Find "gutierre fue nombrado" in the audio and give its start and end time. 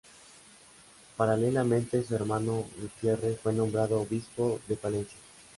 2.81-4.01